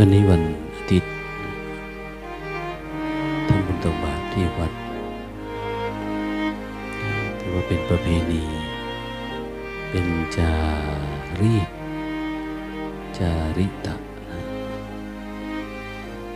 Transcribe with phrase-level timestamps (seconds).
[0.00, 0.42] วันนี้วัน
[0.76, 1.12] อาทิตย์
[3.48, 4.72] ทำบุญตักบาตรที่วัด
[7.38, 8.44] ถือว่าเป็นประเพณี
[9.90, 10.06] เป็น
[10.36, 10.54] จา
[11.40, 11.68] รีต
[13.18, 13.96] จาริตะ
[14.30, 14.40] นะ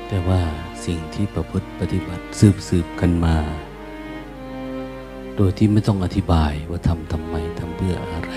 [0.08, 0.40] แต่ว่า
[0.86, 3.36] สิ่งที่ประพฤติปฏิบัติสืบสืบกันมา
[5.36, 8.32] โดยที่ไม่ต้องอธิบายว่าทำทำไมทำเพื่ออะไร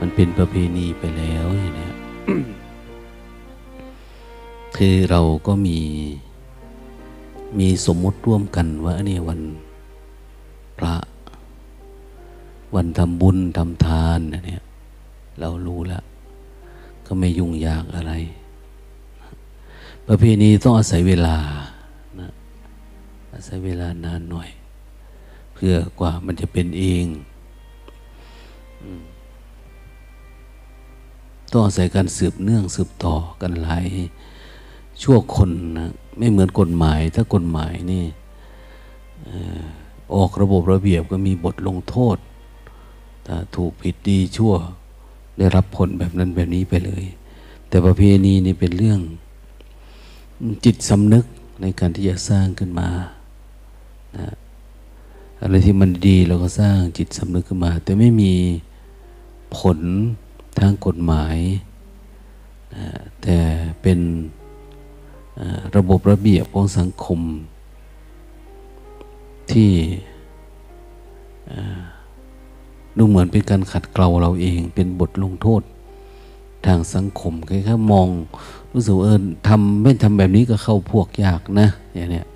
[0.00, 1.90] มันเป็นประเพณีไปแล้วอย่างนี้
[4.82, 5.78] คือเราก็มี
[7.58, 9.40] มีสมมติร่วมกันว่าเนี่ยวัน
[10.78, 10.94] พระ
[12.74, 14.62] วันทำบุญทำทานนเนี่ย
[15.40, 16.04] เรารู้แล้ว
[17.06, 18.12] ก็ไม่ยุ่งยากอะไร
[20.06, 21.36] ประเพณีต้องอาศัยเวลา
[22.18, 22.30] นะ
[23.34, 24.48] อาศัยเวลานานหน่อย
[25.54, 27.04] เพื่อกว่ามันจะเป็นเอง
[31.52, 33.86] ต้องอาศัยการสืบเนื่องสืบต่อกันหลาย
[35.02, 38.04] ชั่วคนนะไม่เหมือนกฎหมาย ถ้ากฎหมายนี่
[39.26, 39.60] ออ
[40.14, 42.16] ออกระบบระเบียบก็มีบทลงโทษ
[43.26, 44.54] ถ้าถูกผิดดีชั่ว
[45.38, 47.04] ได้รับผลแบบนั้นแบบนี้ไปเลย
[47.68, 49.00] แต่ประเพณีนี่เป็นเรื่อง
[50.64, 51.24] จิตสำนึก
[51.62, 52.88] ในการที่จะสร้างขึ้นมา
[54.16, 54.28] นะ
[55.40, 58.32] อะไรที่มันดีเราก็สร้างจิตสำนึกขึ้นมา แต่ไม่มี
[59.58, 59.78] ผล
[60.58, 61.36] ทางกฎหมาย
[62.74, 62.86] นะ
[63.22, 63.36] แต่
[63.82, 63.98] เป็น
[65.76, 67.20] ระบบระเบียบของสังคม
[69.50, 69.70] ที่
[72.96, 75.62] ดูเหมือนเป็นการขัดเกลาเราเองเป็นบทลงโทษ
[76.66, 78.08] ทางสังคมแค่มอง
[78.72, 82.26] รู้สึกเออทำไม่ทำแบบนี้ก็เข้าพวกยากนะอย่างเนี้ย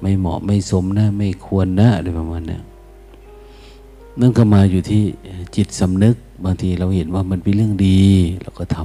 [0.00, 2.58] ไม่เหมาะไม่สมนะไม่ควรนะอะไรประมาณนี้
[4.20, 5.02] นั่นก็มาอยู่ที่
[5.56, 8.02] จิตสำนึก บางทีเราเห็นว่ามันเป็นเรื่องดี
[8.42, 8.78] เราก็ท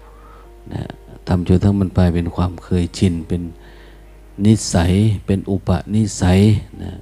[0.00, 0.82] ำนะ
[1.28, 3.42] ทำจนทั้งมันไปเป็นความเคยชิน เป็น
[4.46, 4.92] นิสัย
[5.26, 6.40] เป็นอุปนิสัย
[6.82, 6.92] นะ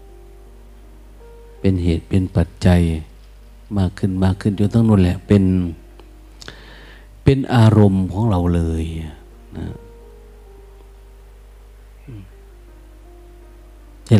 [1.60, 2.80] เป็นเหตุเป็นปัจจัย
[3.76, 5.44] มากขึ้นมากขึ้นจนทั้งนั้นแหละเป็น
[7.24, 8.84] เป็นอารมณ์ของเราเลย
[9.58, 9.66] นะ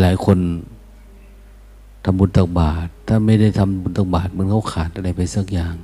[0.02, 0.38] หลายคน
[2.04, 5.74] ทำบุญตักบาตรถ้าไม่ได้ทำบุญตักบาตรมันเขาขาดอะไรไปสักอย่าง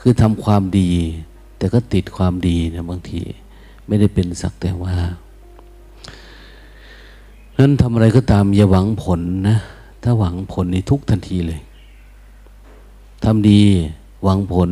[0.00, 0.90] คือทำความดี
[1.58, 3.20] แต่ก็ติดความดีนะบางที
[3.86, 4.96] ไม่ได้เป็นสักแต่ว่า
[7.58, 9.58] นั้นทำอะไรก็ตามอย่าหวังผลนะ
[10.02, 11.60] ถ้าหวังผลนี่ทุกทันทีเลย
[13.24, 13.60] ทำดี
[14.24, 14.70] หวังผล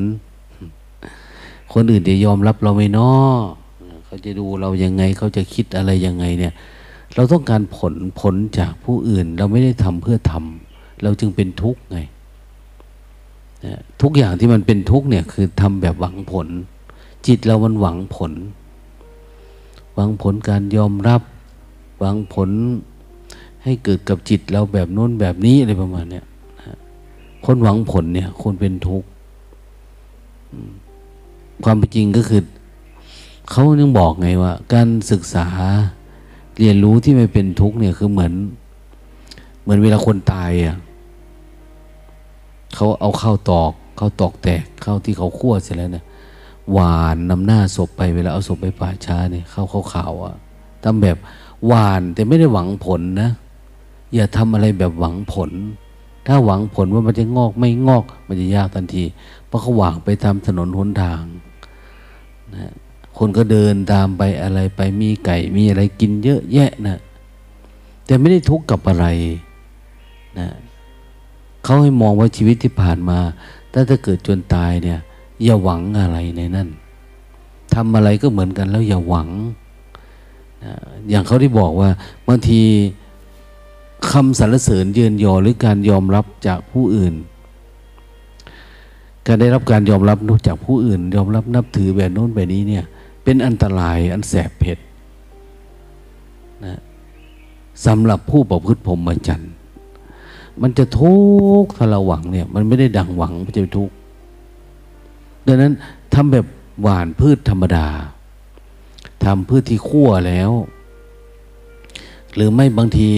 [1.73, 3.13] คนอื่นจะยอมรับเราไม่นอ
[4.05, 6.55] เขาจะดูเรายังไง เขาจะคิดอะไรยังไงเนี่ย
[7.15, 11.99] เราต้องการผลผลจากผู้อื่น เราไม่ได้ทำเพื่อทำเราจึงเป็นทุกข์ไง
[14.03, 16.49] ทุกอย่างที่มันเป็นทุกข์เนี่ยคือทำแบบหวังผล
[17.27, 18.33] จิตเรามันหวังผล
[19.95, 21.23] หวังผลการยอมรับ
[21.99, 22.51] หวังผล
[23.65, 26.25] ให้เกิดกับจิตเราแบบโน้นแบบนี้อะไรประมาณเนี้ย
[27.45, 29.09] คนหวังผลเนี่ย คนเป็นทุกข์
[31.65, 32.45] ความเป็นจริงก็คือ
[33.51, 35.47] เขายังบอกไงว่า การศึกษา
[36.59, 38.33] เรียนรู้ที่ไม่เป็นทุกข์เนี่ยคือเหมือน
[39.63, 40.77] เหมือนเวลาคนตายอะ
[42.75, 46.05] เขาเอาข้าวตอกข้าวตอกแตกข้าวที่เขาคั่วเสร็จแล้วเนี่ย
[46.73, 50.35] หวานนำหน้าศพไปเวลาเอาศพไปป่าช้าเนี่ยเข้าเขาขาวอะ
[50.83, 51.17] ทำแบบ
[51.67, 53.31] หวานแต่ไม่ได้หวังผลนะ
[54.15, 55.51] อย่าทำอะไรแบบหวังผล
[56.27, 59.05] ถ้าหวังผลว่ามันจะงอกไม่งอก มันจะยากทันที
[59.47, 61.23] เพราะเขาหวางไปตามถนนหนทาง
[62.55, 62.73] นะ
[63.19, 66.99] คนก็เดินตามไปอะไรไปมีไก่มีอะไรกินเยอะแยะนะ
[68.07, 69.07] แต่ไม่ได้ทุกข์กับอะไร
[70.39, 70.49] นะ
[71.65, 73.19] เขาให้มองว่าชีวิตที่ผ่านมา
[73.73, 75.01] ถ้าถ้าเกิดจนตายเนี่ย
[75.43, 76.69] อย่าหวังอะไรในนั่น
[77.75, 79.29] ทำอะไรก็เหมือนกันแล้วอย่าหวัง
[81.11, 81.91] อย่างเขาที่บอกว่า
[82.29, 82.61] บางที
[84.11, 87.15] คำสรรเสริญเยือนยอหรือการยอมรับจากผู้อื่น
[89.27, 92.85] การได้รับการยอมรับจากผู้อื่น ยอมรับนับถือแบบโน้นแบบนี้เนี่ย
[93.25, 94.79] เป็นอันตรายอันแสบเผ็ด
[96.65, 96.81] นะ
[97.87, 99.43] สำหรับผู้ประพฤติผมมาจัน
[100.63, 101.15] มันจะทุ
[101.63, 103.95] กข์ถ้าเราหวังเนี่ย มันไม่ได้ดังหวังมันจะทุกข์
[105.47, 105.73] ดังนั้น
[106.15, 106.47] ทำแบบ
[106.83, 107.87] หวานพืชธรรมดา
[109.25, 110.51] ทำพืชที่คั่วแล้ว
[112.35, 113.09] หรือไม่บางที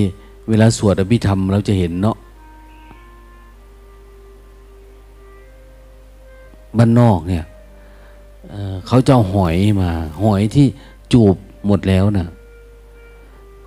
[0.48, 2.16] เวลาสวดอภิธรรมเราจะเห็นเนาะ
[6.78, 7.44] บ้านนอกเนี่ย
[8.50, 9.90] เเขาจะหอยมา
[10.22, 10.66] หอยที่
[11.12, 11.36] จูบ
[11.66, 12.28] หมดแล้วนะ่ะ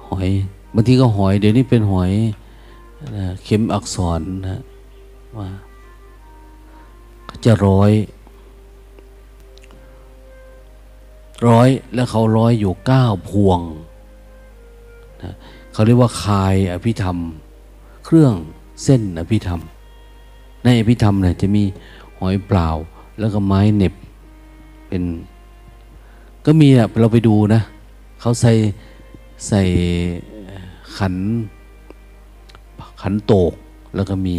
[0.07, 0.27] หอย
[0.73, 2.11] บางทีก็หอย เดี๋ยวนี้เป็นหอย
[3.43, 4.61] เข็มอักษรนะ
[5.37, 5.49] ว่า
[7.45, 7.91] จะร้อย
[11.47, 13.59] ร้อยแล้วเขาร้อยอยู่เก้าพวง
[15.23, 15.33] นะ
[15.73, 17.17] เขาเรียกว่าคายอภิธรรม
[18.05, 18.33] เครื่อง
[18.83, 19.61] เส้นอภิธรรม
[20.63, 21.63] ในอภิธรรมเนี่ยจะมี
[22.17, 22.67] หอยเปล่า
[23.19, 23.93] แล้วก็ไม้เน็บ
[24.87, 25.03] เป็น
[26.45, 27.61] ก็มีอะเราไปดูนะ
[28.19, 28.51] เขาใส่
[29.47, 29.61] ใส่
[30.97, 31.15] ขัน
[33.01, 33.53] ขันโตก
[33.95, 34.37] แล้วก็มี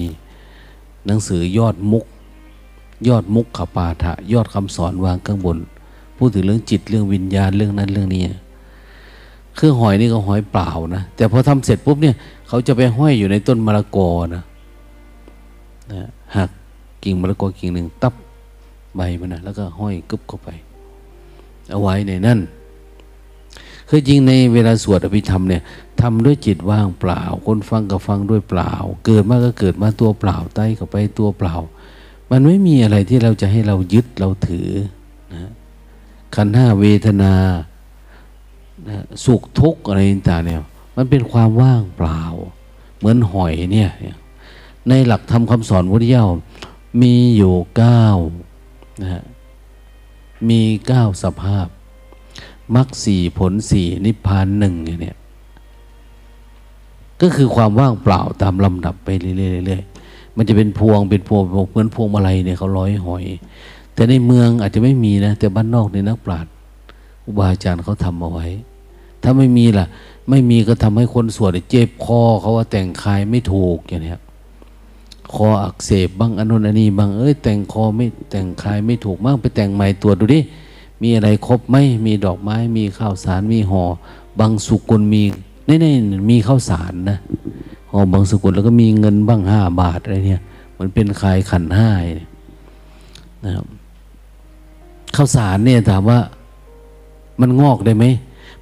[1.07, 2.05] หนังสือยอดมุก
[3.09, 5.59] ยอดมุกขปาฐะยอดคำสอนวางข้างบน
[6.21, 8.23] พูดถึงเรื่องจิตเรื่องวิญญาณเรื่องนั้นเรื่องนี้
[9.57, 12.15] เครื่องหอยนี่ก็หอยเปล่านะแต่พอทำเสร็จปุ๊บเนี่ย
[12.49, 14.45] เขาจะไปห้อยอยู่ในต้นมะละกอนะ
[15.93, 16.03] นะ
[16.37, 16.51] หัก
[17.05, 18.15] กิ่งมะละกอกิ่งหนึ่งตับ
[18.97, 20.49] ใบมันนะแล้วก็ห้อยกึบเข้าไป
[21.71, 22.39] เอาไว้ในนั่น
[23.89, 25.63] คือจริงในเวลาสวดอภิธรรมเนี่ย
[26.01, 28.73] ทำด้วยจิตว่างเปล่า คนฟังก็ฟังด้วยเปล่า
[29.07, 31.57] เกิดมาก็เกิดมาตัวเปล่าไต้เข้าไปตัวเปล่า
[32.31, 34.69] มันไม่มีอะไรที่เราจะให้เรายึดเราถือ
[35.35, 35.51] นะ
[36.35, 37.35] ขันห้าเวทนา
[39.25, 40.63] สุขทุกข์อะไรต่างเนี่ย
[40.97, 42.23] มันเป็นความว่างเปล่า
[42.99, 43.91] เหมือนหอยเนี่ย
[44.89, 46.27] ในหลักธรรมคำสอนพุทธเจ้า
[47.03, 48.05] มีอยู่เก้า
[49.03, 49.25] นะฮะ
[50.49, 51.67] มีเก้าสภาพ
[52.75, 55.17] มรรคสี่ผลสี่นิพพานหนึ่งอย่างเนี้ย
[57.21, 63.25] ก็คือความว่างเปล่าตามลำดับไปเรื่อยๆมันจะเป็นพวงเป็นพวงเหมือนพวงมาลัยเนี่ยเขาร้อยหอย
[64.01, 66.53] แต่ในเมืองอาจจะไม่มีนะ แต่บ้านนอกในนักปราชญ์
[67.27, 68.47] อุบาอาจารย์เขาทำเอาไว้
[69.23, 69.87] ถ้าไม่มีล่ะ
[70.29, 74.13] ไม่มีก็ทำให้คนสวดเจ็บคอเขาว่าแต่งคายไม่ถูกอย่างนี้
[75.35, 80.41] คออักเสบบางอนุนันนี้บางเอ้ยแต่งคอไม่แต่งคายไม่ถูกมากไปแต่งใหม่ตัวดูดิ
[81.03, 81.77] มีอะไรครบไหม
[82.07, 83.85] มีดอกไม้ มีข้าวสารมีหอ่อ
[84.41, 85.23] บางสุกุลมี
[85.69, 85.95] นี่นี่
[86.31, 87.19] มีข้าวสารนะ
[87.91, 90.43] ห่อบางสุกุลแล้วก็มีเงินบ้างห้าบาทอะไรเนี่ย
[90.79, 91.91] มันเป็นคายขันห้า
[93.47, 93.67] นะครับ
[95.17, 96.19] ข้าวสารเนี่ยถามว่า
[97.41, 98.05] มันงอกได้ไหม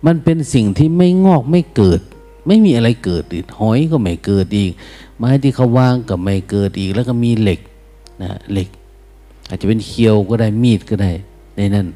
[0.07, 2.01] มันเป็นสิ่งที่ไม่งอกไม่เกิด
[2.47, 4.73] ไม่มีอะไรเกิดอีกหอยก็ไม่เกิดอีก
[5.17, 7.61] ไม้ที่เขาวางก็ไม่เกิดอีก แล้วก็มีเหล็ก
[8.23, 8.69] นะเหล็ก
[9.49, 11.11] อาจจะเป็นเคียวก็ได้มีดก็ได้
[11.57, 11.87] ในนั้น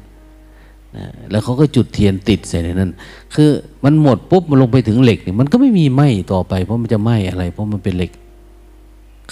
[0.95, 2.89] นะแล้วเขาก็จุดเทียนติดใส่ในนั้น
[3.35, 3.49] คือ
[3.83, 6.01] มันหมดปุ๊บมันลงไปถึงเหล็กเนี่ยมันก็ไม่มีไหม
[6.31, 8.11] ต่อไป เพราะมันจะไหมอะไร เพราะมันเป็นเหล็ก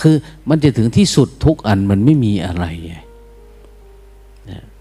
[0.01, 0.15] คือ
[0.49, 2.65] มันจะถึงที่สุดทุกอันมันไม่มีอะไร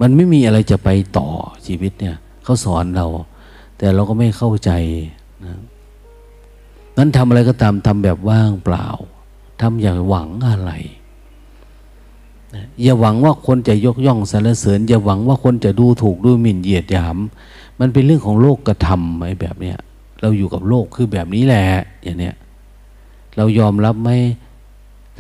[0.01, 1.29] มันไม่มีอะไรจะไปต่อ
[1.67, 3.07] ชีวิตเนี่ยเขาสอนเรา
[3.79, 4.71] แต่เราก็ไม่เข้าใจ
[5.45, 5.59] นะ
[6.97, 8.87] นั้นทำอะไรก็ตามทำแบบว่างเปล่า
[9.61, 10.73] ทำอย่างหวังอะไร
[12.83, 17.17] อย่าหวังว่าคนจะยกย่องสรรเสริญ อย่าหวังว่าคนจะดูถูกดูหมิ่นเหยียดหยาม
[17.81, 19.79] มันเป็นเรื่องของโลกกระทำไอ้แบบเนี้ย
[20.21, 21.67] เราอยู่กับโลกคือแบบนี้แหละ
[22.03, 22.35] อย่างเนี้ย
[23.37, 24.11] เรายอมรับไหม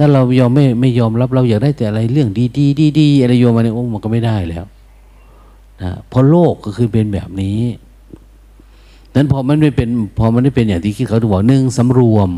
[0.02, 4.64] ถ้าเรายอมไม่ไม่ยอมรับเราอยากได้แต่อะไรเรื่องดีดีดีดีอะไรโยมมาเนี่ยโอ้มันก็ไม่ได้แล้ว
[5.82, 7.61] นะเพราะโลกก็คือเป็นแบบนี้
[9.14, 9.88] นั้นพอมันไม่เป็น
[10.19, 12.31] พอมันไม่เป็นอย่างที่คิดเขาถูกบอกหนึ่งสำรวม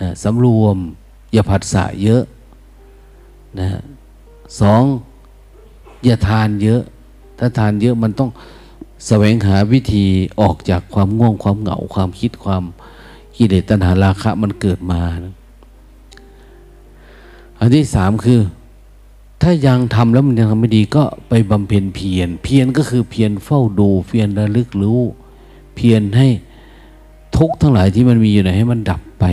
[0.00, 0.76] นะสำรวม
[1.32, 2.22] อย่าผัดสะเยอะ
[3.60, 3.68] นะ
[4.60, 4.82] สอง
[6.04, 6.82] อย่าทานเยอะ
[7.38, 8.30] ถ้าทานเยอะมันต้อง
[9.06, 10.04] แสวงหาวิธี
[10.40, 12.62] ออกจากความง่วงความเหงาความคิดความ
[13.36, 15.34] กิเลสตัณหาราคะมันเกิดมานะ
[17.64, 18.40] อันที่สามคือ
[19.42, 25.00] ถ้ายังทำแล้วมันยังทำไม่ดีก็ไปบำเพ็ญเพียรเพียรก็คือเพียรเฝ้าดู เพียรระลึกรู้
[25.76, 26.28] เพียรให้
[27.36, 29.24] ทุกทั้งหลายที่มันมีอยู่ไหนให้มันดับไป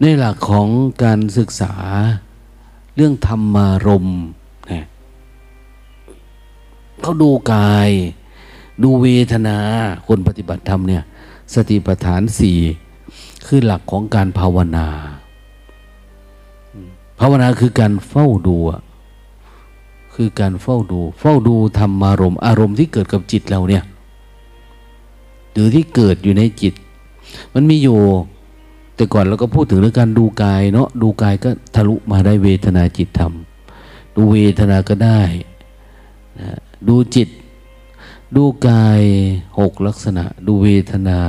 [0.00, 0.68] ในหลักของ
[1.02, 1.74] การศึกษา
[2.94, 4.08] เรื่องธรรมารม
[4.70, 4.86] นะ
[7.02, 7.90] เขาดูกาย
[8.82, 9.58] ดูเวทนา
[10.06, 11.02] คนปฏิบัติธรรมเนี่ย
[11.54, 12.58] สติปัฏฐานสี่
[13.46, 14.88] คือหลักของการภาวนา
[17.20, 18.56] ภาวนาคือการเฝ้าดู
[20.14, 23.84] คือการเฝ้าดู เฝ้าดูธรรมารมอารมณ์ที่เกิดกับจิตเราเนี่ย
[25.52, 26.74] หรือที่เกิดอยู่ในจิต
[27.54, 27.98] มันมีอยู่
[28.94, 33.32] แต่ก่อนเราก็พูดถึงเรื่องการดูกายเนาะดูกายก็ทะลุมาได้เวทนาจิตธรรม
[34.16, 35.20] ดูเวทนาก็ได้
[36.38, 36.48] นะ
[36.88, 37.28] ดูจิต
[38.36, 39.02] ดูกาย
[39.58, 41.20] หกลักษณะ ดูเวทนา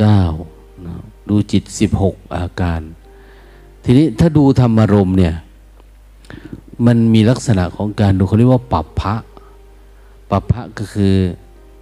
[0.00, 0.22] เก้า
[0.86, 0.94] นะ
[1.28, 2.80] ดูจิตสิบหกอาการ
[3.84, 5.34] ทีนี้ถ้าดูธรรมารมเนี่ย
[6.86, 9.14] มันมีลักษณะของการดูเขาเรียกว่าปับพระ
[10.30, 11.14] ปับพระก็คือ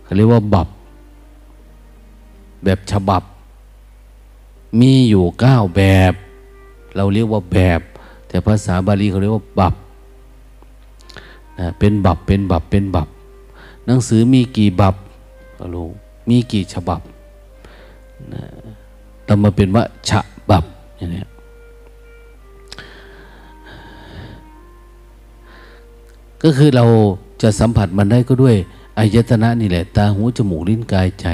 [0.05, 0.69] เขาเรียกว่าบับ
[2.65, 3.23] แบบฉบับ
[4.81, 6.13] มีอยู่เก้าแบบ
[6.97, 7.81] เราเรียกว่าแบบ
[8.29, 9.75] แต่ภาษาบาลีเขาเรียกว่าบับ
[11.59, 13.09] นะเป็นบับเป็นบับเป็นบับ
[13.87, 14.95] หนังสือมีกี่บับ
[15.59, 15.87] ก็รู้
[16.29, 17.01] มีกี่ฉบับ
[18.35, 18.43] นะ
[19.27, 20.11] เรามาเป็นว่าฉ
[20.51, 20.65] บับ
[20.97, 21.25] อย่างนี้
[26.43, 26.85] ก็คือเรา
[27.43, 28.57] จะสัมผัสมันได้ก็ด้วย
[28.99, 31.27] อายตนะนี่แหละ ตาหูจมูกลิ้นกายใจ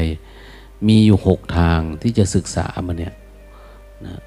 [0.86, 3.14] มีอยู่หกทางที่จะศึกษามันเนี่ย
[4.04, 4.20] นะ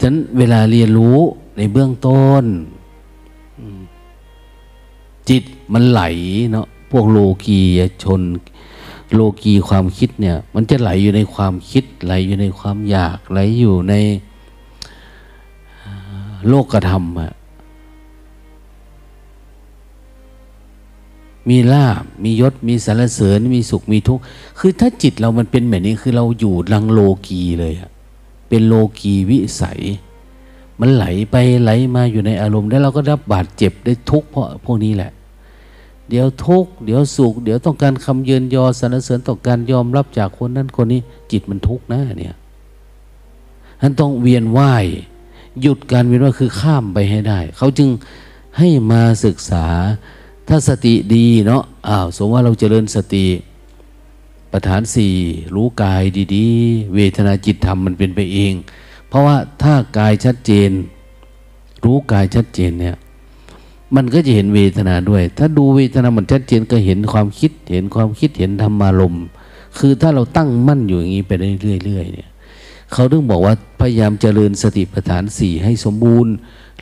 [0.00, 1.18] ฉะนั้นเวลาเรียนรู้
[1.56, 2.44] ในเบื้องต้น
[5.28, 6.02] จิตมันไหล
[6.52, 8.20] เนาะพวกโลกียชน
[9.12, 13.94] โลกีความคิดเนี่ย มันจะไหลอยู่ในความคิด ไหลอยู่ในความอยาก ไหลอยู่ใน
[16.48, 17.32] โลกธรรมอะ
[21.48, 24.22] มีลาบมียศ มีสารเสริญ มีสุข มีทุกข์
[24.58, 27.90] คือถ้าจิตเรามันเป็นแบบนี้คือเราอยู่ลังโลกีเลยอะ
[28.48, 29.80] เป็นโลกีวิสัย
[30.80, 35.10] มันไหลไปไหลมาอยู่ในอารมณ์ แล้วเราก็รับบาดเจ็บได้ทุกข์เพราะพวกนี้แหละ
[36.10, 42.34] เดี๋ยวทุกข์เดี๋ยวสุข เดี๋ยวต้องการคำเยินยอสรรเสริญต้องการยอมรับจากคนนั้นคนนี้ จิตมันทุกข์นะเนี่ย
[43.80, 44.86] ท่านต้องเวียนว่าย
[45.60, 47.88] หยุดการเวียนว่ายคือข้ามไปให้ได้ เขาจึง
[48.58, 49.66] ให้มาศึกษา
[50.48, 53.26] ถ้าสติดีเนาะอ้าวสมมติว่าเราเจริญสติ
[54.52, 55.14] ประฐานสี่
[55.54, 56.02] รู้กาย
[56.34, 58.52] ดีๆ เวทนาจิตธรรมมันเป็นไปเอง
[59.08, 60.70] เพราะว่าถ้ากายชัดเจน
[61.84, 62.96] รู้กายชัดเจนเนี่ย
[63.94, 69.24] มันก็จะเห็นเวทนาด้วย ถ้าดูเวทนามันชัดเจนก็เห็นความคิด เห็นความคิดเห็นธรรมารมณ์
[69.78, 71.32] คือถ้าเราตั้งมั่นอยู่อย่างนี้ไป
[71.62, 72.28] เรื่อยๆเนี่ย
[72.92, 76.32] เขาถึงบอกว่าพยายามเจริญสติปัฏฐานสี่ให้สมบูรณ์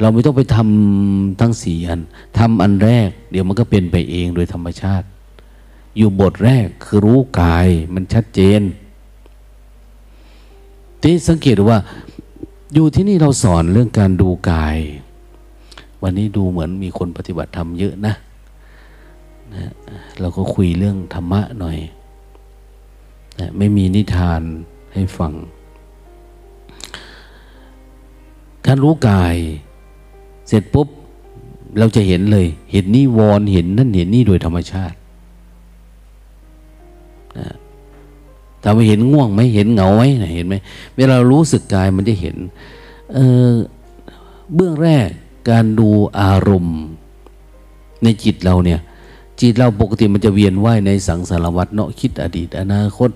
[0.00, 2.00] เราไม่ต้องไปทำทั้งสี่อัน
[2.38, 5.07] ทำอันแรก เดี๋ยวมันก็เป็นไปเองโดยธรรมชาติ
[5.97, 8.62] อยู่บทแรกคือรู้กายมันชัดเจน
[11.02, 11.78] ที่สังเกตว่า
[12.75, 14.78] อยู่ที่นี่เราสอนเรื่องการดูกาย
[16.02, 18.14] วันนี้ดูเหมือนมีคนปฏิบัติธรรมเยอะนะ
[19.54, 19.64] นะ
[20.21, 21.78] เราก็คุยเรื่องธรรมะหน่อย
[23.38, 24.40] นะไม่มีนิทาน
[24.94, 25.32] ให้ฟัง
[28.66, 29.37] การรู้กาย
[30.49, 30.88] เสร็จปุ๊บ
[31.78, 34.97] เราจะเห็นเลย เห็นนี่วอนเห็นนั่นเห็นนี่โดยธรรมชาติ
[37.38, 37.49] นะ
[38.62, 40.02] ถ้าไม่เห็นง่วงไหมเห็นเหงาไหม
[40.37, 40.54] เห็นไหม
[40.97, 42.37] เวลาเรารู้สึกกายมันจะเห็น
[43.14, 45.09] เเบื้องแรก
[45.51, 46.79] การดูอารมณ์
[48.03, 48.81] ในจิตเราเนี่ย
[49.41, 53.11] จิตเราปกติมันจะเวียนว่ายในสังสารวัฏเนาะคิดอดีต อนาคต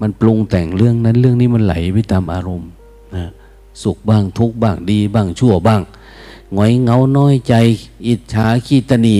[0.00, 2.68] มันปรุงแต่งเรื่องนั้นเรื่องนี้มันไหลไปตามอารมณ์
[3.16, 3.30] นะ
[3.82, 5.80] สุขบ้างทุกบ้างดีบ้างชั่วบ้าง
[6.54, 7.54] หงอยเงาน้อยใจ
[8.06, 9.16] อิจฉาขีตนี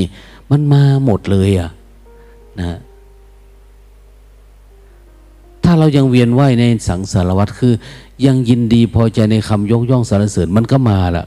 [0.51, 1.71] มันมาหมดเลยอะ
[2.61, 2.79] นะ
[5.65, 7.75] ถ้าเรายังเวียนว่ายในสังสารวัฏคือ
[8.27, 11.25] ยังยินดีพอใจในคำยกย่องสรรเสริญมันก็มาละ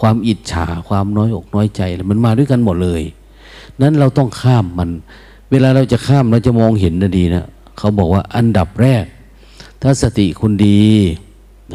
[0.00, 3.02] ความอิจฉาความน้อยอกน้อยใจ มันมาด้วยกันหมดเลย
[3.80, 4.90] นั้นเราต้องข้ามมัน
[5.50, 7.46] เวลาเราจะข้ามเราจะมองเห็นนะดีนะ
[7.78, 9.04] เขาบอกว่าอันดับแรก
[9.82, 10.80] ถ้าสติคุณดี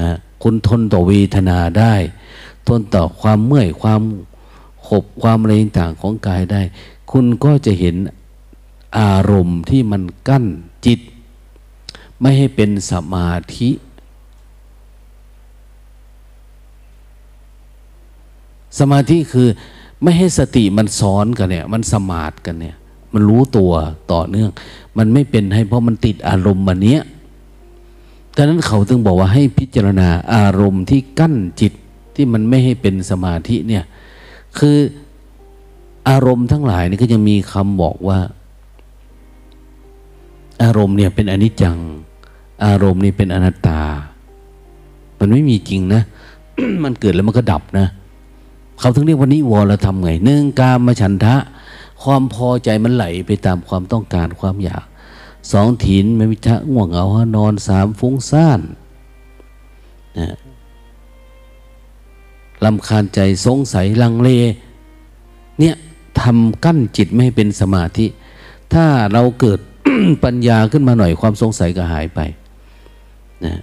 [0.01, 1.93] นะคุณทนต่อเวทนาได้
[2.67, 4.01] ทนต่อความเมื่อยความ
[4.87, 6.61] ขบความอะไรต่างของกายได้
[7.11, 7.95] คุณก็จะเห็น
[8.99, 10.45] อารมณ์ที่มันกั้น
[10.85, 10.99] จิต
[12.19, 13.69] ไม่ให้เป็นสมาธิ
[18.79, 19.47] สมาธิคือ
[20.03, 22.75] ไม่ให้สติมันซ้อนกันเนี่ย มันสมาดกันเนี่ย
[23.13, 23.71] มันรู้ตัว
[24.11, 24.49] ต่อเนื่อง
[24.97, 27.01] มันไม่เป็นให้เพราะมันติดอารมณ์มันเนี้ย
[28.35, 31.73] ดังนั้นเขาถึงบอกว่าให้พิจารณาอารมณ์ที่กั้นจิต
[32.15, 33.83] ที่มันไม่ให้เป็นสมาธิเนี่ย
[34.57, 34.77] คือ
[36.09, 38.19] อารมณ์ทั้งหลายนี่ก็จะมีคำบอกว่า
[40.63, 41.77] อารมณ์เนี่ยเป็นอนิจจัง
[42.65, 43.81] อารมณ์นี่เป็นอนัตตา
[45.19, 46.01] มันไม่มีจริงนะ
[46.83, 47.87] มันเกิดแล้วมันก็ดับนะ
[48.83, 51.35] เขาถึงเรียกว่านิวรธรรมไงหนึ่งกามฉันทะ
[52.03, 54.85] ความพอใจมันไหลไปตามความต้องการความอยาก
[55.51, 58.61] สองถินไม่มิทะง่วงเหงานอนสามฟุ้งซ่าน
[60.19, 60.33] นะ
[62.63, 64.29] ลำคาญใจสงสัยลังเล
[65.59, 65.75] เนี่ย
[66.21, 68.05] ทำกั้นจิตไม่ให้เป็นสมาธิ
[68.73, 69.59] ถ้าเราเกิด
[70.23, 72.19] ปัญญาขึ้นมาหน่อยความสงสัยก็หายไป
[73.45, 73.53] นะ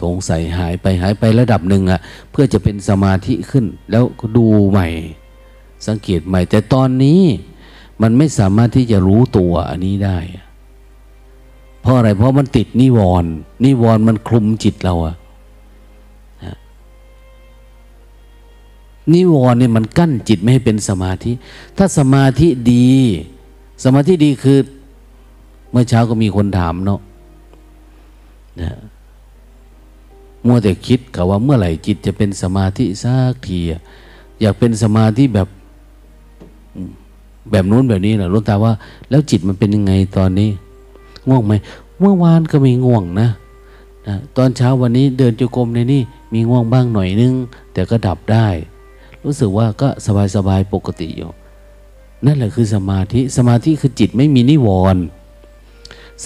[0.00, 2.00] สงสัยหายไปหายไประดับหนึ่งอะ
[2.30, 4.88] เพื่อจะเป็นสมาธิขึ้น แล้วก็ดูใหม่
[5.86, 7.22] สังเกตใหม่ แต่ตอนนี้
[8.02, 10.18] มันไม่สามารถที่จะรู้ตัวอันนี้ได้
[11.80, 13.30] เพราะอะไรเพราะมันติดนิวรณ์
[13.64, 15.16] นิวรณ์มันคลุมจิตเราอะ
[19.14, 21.32] นิวรณ์เนี่ยมันกั้นจิตไม่ให้เป็นสมาธิ
[21.76, 22.90] ถ้าสมาธิดี
[23.84, 24.58] สมาธิดีคือ
[25.70, 27.00] เมื่อเช้าก็มีคนถามเนาะ
[28.60, 28.70] นะ
[30.46, 33.58] มัวแต่คิดกับว่าเมื่อไหร่จิตจะเป็นสมาธิสักที
[34.40, 35.48] อยากเป็นสมาธิแบบ
[37.50, 38.72] แบบนู้นแบบนี้นะรู้ตาว่า
[39.10, 40.50] แล้วจิตมันเป็นยังไงตอนนี้
[41.28, 41.52] ง่วงไหม
[41.98, 43.28] เมื่อวานก็มีง่วงนะ
[44.06, 47.32] นะ ตอนเช้าวันนี้เดินจุกรมในนี่มีง่วงบ้างหน่อยนึง
[47.72, 48.48] แต่ก็ดับได้
[49.24, 51.30] รู้สึกว่าก็สบายสบายปกติอยู่
[52.26, 55.02] นั่นแหละคือสมาธิสมาธิคือจิตไม่มีนิวรณ์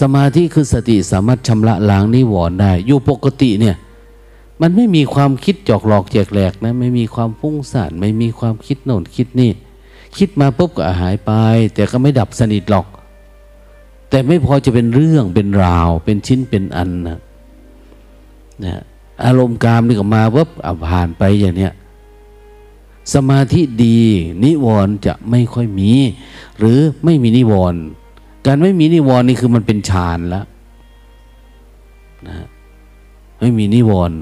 [0.01, 3.75] สมาธิคือสติสามารถชำระล้างนิวรณ์ได้ อยู่ปกติเนี่ย
[4.61, 9.51] มันไม่มีความคิดจอกหลอกแจกแหลกนะ ไม่มีความฟุ้งซ่านไม่มีความคิดโน่นคิดนี่
[10.17, 11.31] คิดมาปุ๊บก็หายไป
[11.73, 12.87] แต่ก็ไม่ดับสนิทหรอก
[14.09, 17.19] แต่ไม่พอจะเป็นเรื่องเป็นราว เป็นชิ้นเป็นอันนะ
[18.65, 18.81] นะ
[19.23, 20.49] อารมณ์กามนี่ก็มาปุ๊บ
[20.87, 21.73] ผ่านไปอย่างเนี้ย
[23.13, 23.99] สมาธิดี
[24.43, 25.91] นิวรณ์จะไม่ค่อยมี
[26.59, 27.81] หรือไม่มีนิวรณ์
[28.45, 30.45] การไม่มีนิวรณ์นี่คือมันเป็นฌานแล้ว
[32.27, 32.35] นะ
[33.39, 34.17] ไม่มีนิวรณ์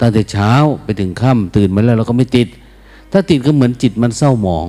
[0.00, 0.52] ตั้งแต่เช้า
[0.84, 2.48] ไปถึงค่ำตื่นมาแล้วเราก็ไม่ติด
[3.12, 4.66] ถ้าติดก็เหมือนจิตมันเศร้าหมอง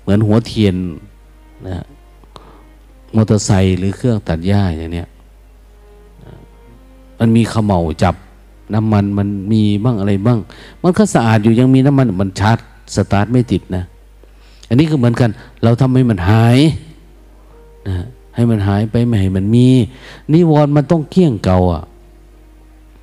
[0.00, 0.74] เหมือนหัวเทียน
[1.66, 1.84] นะ
[3.14, 5.08] มอเตอร์ไซค์หรือเครื่องตัดหญ้าอย่างเนี้ย
[7.18, 8.14] มันมีขมเหลาจับ
[8.74, 10.38] น้ำมันมันมีบ้างอะไรบ้าง
[10.82, 12.58] มันก็สะอาดอยู่ยังมีน้ำมันมันชาร์จ
[12.94, 13.84] สตาร์ทไม่ติดนะ
[14.68, 15.30] อันนี้ก็เหมือนกัน
[15.62, 16.58] เราทำให้มันหาย
[17.88, 17.96] นะ
[18.34, 19.68] ให้มันหายไปไม่ให้มันมี
[20.32, 21.82] นิวรณ์มันต้องเกี้ยงเก่าอะ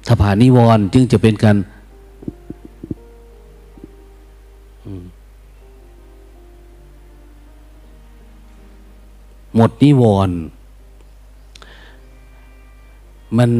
[0.05, 1.57] ถ้าผ่านนิวรณ์จึงจะเป็นการ
[9.55, 10.37] หมดนิวรณ์
[13.37, 13.51] มัน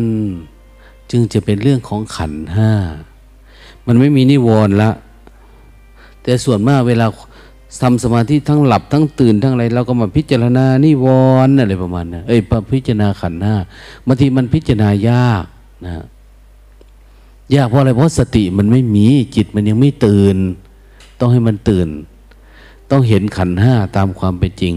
[1.11, 2.71] จึงจะเป็นเรื่องของขันห้า
[3.87, 4.91] มันไม่มีนิวรณ์ละ
[6.23, 7.05] แต่ส่วนมากเวลา
[7.81, 11.07] ทำสมาธิทั้งหลับทั้งตื่นทั้งอะไรเราก็มาพิจารณานิว
[11.45, 12.39] รณ์อะไรประมาณนั้นเอ้ย
[12.73, 13.55] พิจารณาขันห้า
[14.07, 15.43] บางทีมันพิจารณายาก
[15.85, 16.03] นะ
[17.53, 20.37] ยากเพราะอะไรเพราะสติมันไม่มีจิตมันยังไม่ตื่น
[21.19, 21.87] ต้องให้มันตื่น
[22.91, 24.73] ต้องเห็นขันห้าตามความเป็นจริง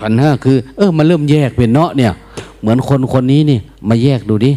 [0.00, 2.12] ขันห้าคือ เออมันเริ่มแยกเป็นเนาะเนี่ย
[2.60, 4.52] เหมือนคนคนนี้นี่มาแยกดูดิ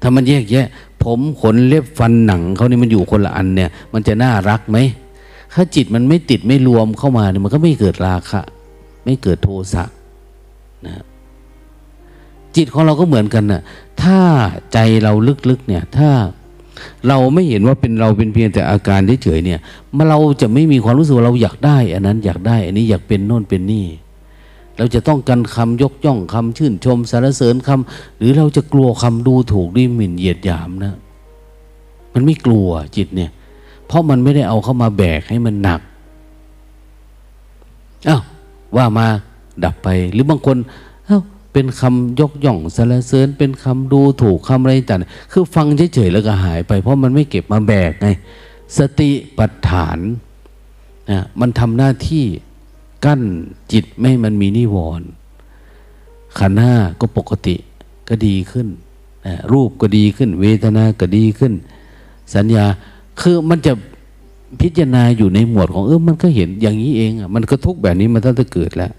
[0.00, 0.66] ถ้ามันแยกแยะ
[1.02, 4.78] ผมขนเล็บฟันหนังเขานี่มันอยู่คนละอันเนี่ย มันจะน่ารักไหม
[5.54, 8.40] ถ้าจิตมันไม่ติดไม่รวมเข้ามาเนี่ยมันก็ไม่เกิดราคะ
[9.04, 9.84] ไม่เกิดโทสะ
[10.86, 11.04] นะ
[12.56, 13.60] จิตของเราก็เหมือนกันนะ่ะ
[14.02, 14.20] ถ้า
[14.72, 15.12] ใจเรา
[15.50, 16.10] ลึกๆเนี่ยถ้า
[17.08, 19.60] เราไม่เห็นว่าเป็นเราเป็นเพียงแต่อาการเฉยๆเนี่ย
[19.96, 23.86] มาเราจะไม่มีความรู้สึกว่าเราอยากได้ อันนั้นอยากได้ อันนี้อยากเป็นโน่นเป็นนี่
[24.76, 30.94] เราจะต้องการคำยกย่องคำชื่นชมสรรเสริญคำหรือเราจะกลัวคำดูถูกดิหมิ่นเหยียดหยามนะ
[32.12, 33.30] มันไม่กลัวจิตเนี่ย
[33.86, 35.80] เพราะมันไม่ได้เอาเข้ามาแบกให้มันหนัก
[38.08, 38.22] อ้าว
[38.76, 39.06] ว่ามา
[39.64, 40.56] ดับไปหรือบางคน
[41.08, 45.00] อ้าว เป็นคำยกย่องสรรเสริญ เป็นคำดูถูกคำอะไรต่าง
[45.32, 48.08] คือฟังเฉยๆแล้วก็หายไป เพราะมันไม่เก็บมาแบกไง
[48.78, 49.98] สติปัฏฐาน
[51.10, 52.24] นะมันทำหน้าที่
[53.04, 53.22] กั้น
[53.72, 55.08] จิตไม่ให้มันมีนิวรณ์
[56.38, 57.56] ขันห้าก็ปกติ
[58.08, 58.66] ก็ดีขึ้น
[59.26, 61.52] นะรูปก็ดีขึ้น เวทนาก็ดีขึ้น
[62.34, 62.64] สัญญา
[63.20, 63.72] คือมันจะ
[64.60, 68.92] พิจารณาอยู่ในหมวดของเออมันก็เห็นอย่างนี้เองอะมันก็ทุกแบบนี้มันตั้งแต่เกิดแล้ว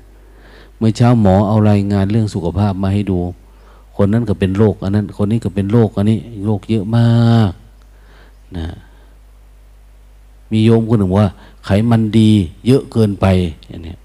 [0.82, 3.20] เมื่อเช้าหมอเอารายงานเรื่องสุขภาพมาให้ดู
[3.96, 7.52] คนนั้นก็เป็นโรคอันนั้น คนนี้ก็เป็นโรคอันนี้โรคเยอะมาก
[8.58, 8.68] นะ
[10.52, 11.28] มีโยมคนหนึ่งว่า
[11.66, 12.30] ไขมันดี
[12.68, 13.26] เยอะเกินไป
[13.68, 13.96] อย่างนี้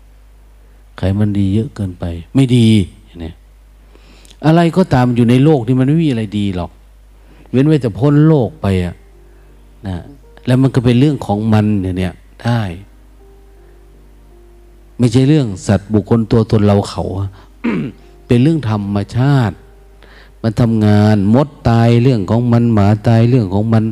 [0.99, 2.69] ไขมันดีเยอะเกินไป ไม่ดี
[3.07, 3.33] อย่างนี้
[4.47, 6.71] อะไรก็ตามอยู่ในโลกที่มันไม่มีอะไรดีหรอก
[7.51, 8.95] เว้นไว้แต่พ้นโลกไปอะ
[9.87, 9.97] นะ
[10.47, 12.61] แล้วมันก็เป็นเรื่องของมันเนี่ยได้
[14.99, 17.05] ไม่ใช่เรื่องสัตว์บุคคลตัวตนเราเขา
[18.27, 19.57] เป็นเรื่องธรรมชาติ
[20.43, 23.85] มันทำงานมดตายเรื่องของมันหมาตายเรื่องของมัน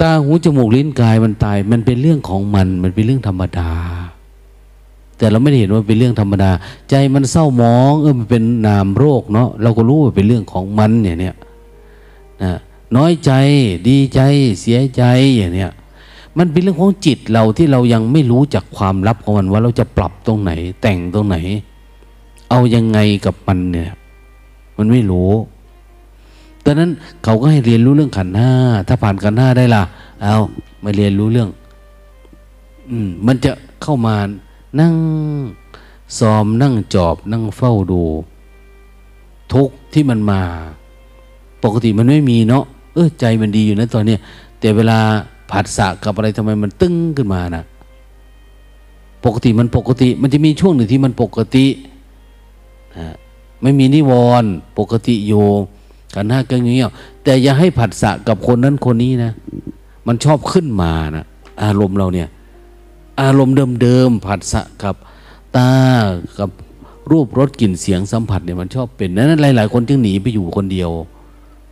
[0.00, 3.70] ตาหูจมูกลิ้นกายมันตาย มันเป็นเรื่องของมัน มันเป็นเรื่องธรรมดา
[5.18, 6.50] แต่เราไม่ได้เห็นว่าเป็นเรื่องธรรมดา
[6.90, 11.34] ใจมันเศร้ามองเออมันเป็นนามโรคเนาะเราก็รู้ว่าเป็นเรื่องของมันเนี่ยเนี่ย
[12.42, 12.52] นะ
[12.96, 13.32] น้อยใจ
[13.88, 14.20] ดีใจ
[14.60, 15.02] เสียใจ
[15.36, 15.70] อย่างเนี้ย
[16.38, 21.36] มันเป็นเรื่องของจิตเราที่เรายังไม่รู้จักความลับของมันว่าเราจะปรับตรงไหน แต่งตรงไหน
[22.50, 23.90] เอายังไงกับมันเนี่ย
[24.76, 25.30] มันไม่รู้
[26.64, 26.90] ดังนั้น
[27.24, 28.52] เขาก็ให้เรียนรู้เรื่องขันห้า
[28.88, 29.82] ถ้าผ่านขันห้าได้ล่ะ
[30.22, 30.34] เอา
[30.84, 31.50] มาเรียนรู้เรื่อง
[32.90, 34.14] อืม มันจะเข้ามา
[34.80, 34.94] นั่ง
[36.18, 38.02] ซ้อมนั่งจอบ นั่งเฝ้าดู
[39.52, 40.40] ทุกที่มันมา
[41.64, 44.20] ปกติมันไม่มีเนาะเออใจมันดีอยู่นะตอนเนี้ย
[44.60, 44.98] แต่เวลา
[45.50, 47.64] ผัดสะกับอะไรทำไมมันตึ้งขึ้นมานะ
[49.24, 51.66] ปกติมันปกติ มันจะมีช่วงหนึ่งที่มันปกติ
[52.98, 53.06] นะ
[53.62, 55.44] ไม่มีนิวรณ์ปกติอยู่
[56.14, 56.90] ขันห้าก็เงี้ย
[57.24, 59.32] แต่อย่าให้ผัสสะกับคนนั้นคนนี้นะ
[60.06, 61.24] มันชอบขึ้นมานะ
[61.62, 62.28] อารมณ์เราเนี่ย
[63.22, 64.94] อารมณ์เดิมๆผัสสะกับ
[65.56, 65.70] ตา
[66.38, 66.50] กับ
[67.10, 70.90] รูปรสกลิ่นเสียงสัมผัสเนี่ยมันชอบเป็นนั้นหลาย ๆ คนจึงหนีไปอยู่คนเดียว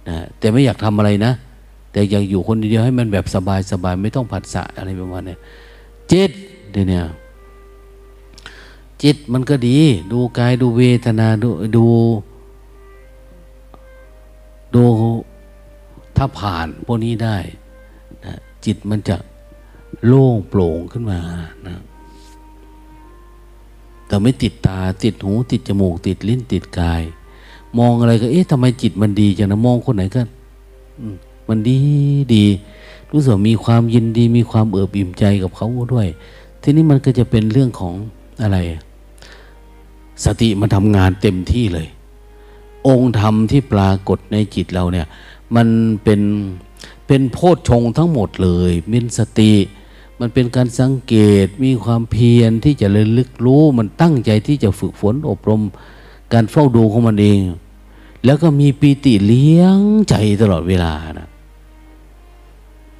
[0.08, 1.32] นะแต่ไม่อยากทำอะไรนะ
[1.94, 5.38] แต่อยากอยู่คนเดียวให้มันแบบสบายสบายไม่ต้องผัสสะอะไรประมาณเนี้ย
[6.12, 6.30] จิต
[6.72, 7.06] เนี่ย
[9.02, 9.78] จิตมันก็ดี
[10.12, 11.86] ดูกายดูเวทนาดูดู
[14.74, 14.84] ดู
[16.16, 17.36] ถ้าผ่านพวกนี้ได้
[18.24, 19.16] นะจิตมันจะ
[20.06, 21.20] โล่งโปร่งขึ้นมา
[21.66, 21.76] นะ
[24.06, 27.02] แต่ไม่ติดตาติดหูติดจมูก ติดลิ้นติดกาย
[27.78, 30.20] มองอะไรก็เอ๊ะทำไมจิตมันดีจังนะมองคนไหนก็
[31.48, 31.78] มันดี
[32.34, 32.44] ดี
[33.12, 36.08] รู้สึกมีความยินดีมีความเอิบอิ่มใจกับเขาด้วย
[36.62, 37.94] ทีนี้มันก็จะเป็นเรื่องของ
[38.42, 38.58] อะไร
[40.24, 41.88] สติมันทำงานเต็มที่เลย
[42.88, 45.06] องค์ธรรมที่ปรากฏในจิตเราเนี่ย
[45.56, 45.68] มัน
[46.04, 46.20] เป็น
[47.06, 49.52] เป็นโพชฌงทั้งหมดเลยมินสติ
[50.20, 55.62] มันเป็นการสังเกตมีความเพียรที่จะเลยลึกรู้ มันตั้งใจที่จะฝึกฝนอบรม
[56.32, 57.38] การเฝ้าดูของมันเอง
[58.24, 61.28] แล้วก็มีปีติเลี้ยงใจตลอดเวลานะ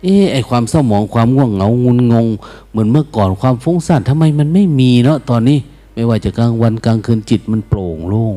[0.05, 2.27] เออไอความเศร้าหมองความง่วงเหงางุนงง
[2.71, 5.59] เหมือนเมื่อก่อนความฟุ้งซ่านทำไมมันไม่มีเนาะตอนนี้
[5.95, 8.37] ไม่ว่าจะกลางวันกลางคืนจิตมันโปร่งโล่ง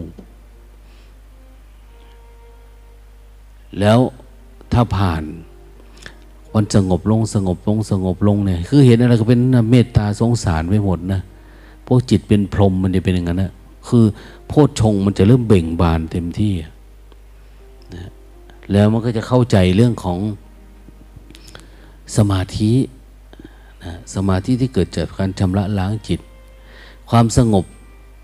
[3.79, 3.99] แล้ว
[4.73, 5.23] ถ้าผ่าน
[6.53, 11.21] มันสงบลงสงบลงสงบลงเนี่ย คือเห็นอะไรก็เป็นเมตตาสงสารไปหมดนะ
[11.85, 13.51] พวกจิตเป็นพรหมมันจะเป็นอย่างนั้นนะ
[13.87, 14.05] คือ
[14.47, 16.53] โพชฌงมันจะเริ่มเบ่งบานเต็มที่
[17.95, 18.09] นะ
[18.71, 20.17] แล้วมันก็จะเข้าใจเรื่องของ
[22.15, 22.71] สมาธิ
[23.83, 26.19] นะสมาธิที่เกิดจากการชำระล้างจิต
[27.09, 27.65] ความสงบ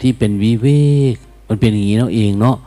[0.01, 0.67] ที่เป็นวิเว
[1.13, 1.15] ก
[1.47, 2.57] มันเป็นอย่างนี้เนาะเองเนาะ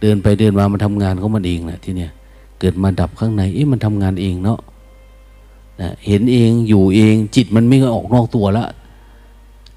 [0.00, 2.12] เดินไปเดินมามันทำงานของมันเองแหละที่เนี้ย
[2.60, 4.60] เกิดมาดับข้างในเอ๊ะมันทำงานเองเนาะ
[5.80, 8.68] นะเห็นเองอยู่เองจิตมันไม่ออกนอกตัวแล้ว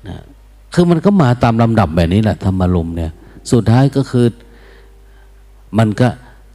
[0.07, 0.17] นะ
[0.73, 3.11] คือมันก็มาตามลำดับแบบนี้แหละธรรมารมเนี่ย
[3.51, 4.25] สุดท้ายก็คือ
[5.77, 6.07] มันก็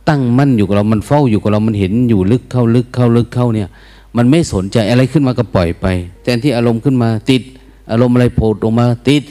[0.09, 3.68] ตั้งมั่นอยู่กับเรา มันเฝ้าอยู่กับเรา มันเห็นอยู่ลึกเข้าลึกเข้าลึกเข้าเนี่ย
[4.16, 5.86] มันไม่สนใจอะไรขึ้นมาก็ปล่อยไป
[6.22, 7.42] แทนที่อารมณ์ขึ้นมาติด
[7.90, 9.22] อารมณ์อะไรโผล่ออกมาติด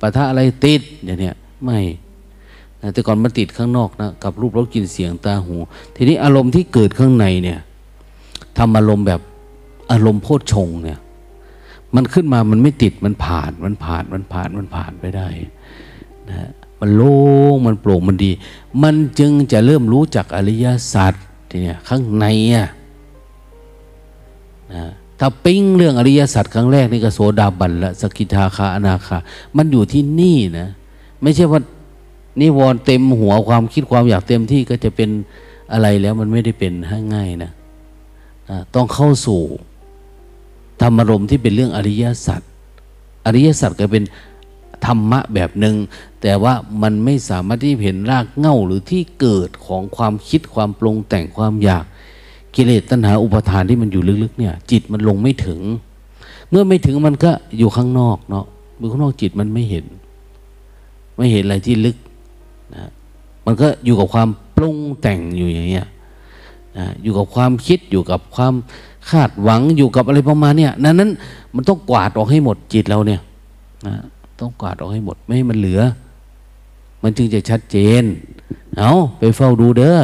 [0.00, 1.80] ปะทะอะไรติดอย่างเนี้ยไม่
[2.92, 5.56] แต่ก่อนมันติดข้างนอกนะกับรูปรสกลิ่นเสียงตาหู
[5.96, 7.58] ทีนี้อารมณ์ที่เกิดข้างในเนี่ย
[8.58, 9.20] ทำอารมณ์แบบ
[9.92, 10.98] อารมณ์โพชฌงเนี่ย
[11.94, 15.28] มันขึ้นมามันไม่ติดมันผ่านมันผ่านมันผ่านมันผ่านไปได้
[16.30, 17.16] นะมันโล่
[17.54, 18.30] งมันโปร่งมันดี
[18.82, 21.14] มันจึงจะเริ่มรู้จักอริยสัจ
[21.50, 22.68] ทีเนี้ยข้างในอะ
[24.74, 24.84] นะ
[25.20, 29.18] ถ้าปิ้งเรื่องอริยสัจครั้งแรกนี่ก็โสดาบันละสกิทาคาอนาคา
[29.56, 30.68] มันอยู่ที่นี่นะ
[31.22, 31.60] ไม่ใช่ว่า
[32.40, 35.10] นิวรณ์เต็มหัวความคิดความอยากเต็มที่ก็จะเป็น
[35.72, 36.72] อะไรแล้วมันไม่ได้เป็น
[37.14, 37.52] ง่ายนะ
[38.74, 39.40] ต้องเข้าสู่
[40.82, 42.40] ธรรมรมที่เป็นเรื่องอริยสัจ
[43.26, 44.04] อริยสัจก็เป็น
[44.86, 45.76] ธรรมะแบบหนึง่ง
[46.22, 51.84] แต่ว่ามันไม่สามารถที่เห็นรากเง่าหรือที่เกิดของความคิดความปรุงแต่งความอยาก
[52.56, 55.60] กิเลสตัณหาอุปทานที่มันอยู่ลึกๆเนี่ย จิตมันลงไม่ถึง
[56.50, 58.44] เมื่อไม่ถึงมันก็อยู่ข้างนอกเนาะ
[58.80, 59.84] มือข้างนอกจิตมันไม่เห็น
[61.16, 61.96] ไม่เห็นอะไรที่ลึก
[62.74, 62.90] นะ
[63.46, 65.86] มันก็อยู่กับความปรุงแต่งอยู่อย่างเงี้ย
[66.78, 68.54] นะอยู่กับความคิดอยู่กับความ
[69.10, 71.10] คาดหวังอยู่กับอะไรประมาณเนี้ยนั้นนั้น
[71.54, 73.20] มันต้องกวาดออกให้หมดจิตเราเนี่ย
[73.86, 73.94] นะ
[74.40, 75.80] ต้องกวาดออกให้หมดไม่ให้มันเหลือ
[77.02, 78.02] มันจึงจะชัดเจน
[78.78, 79.96] เอาไปเฝ้าดูเด้อ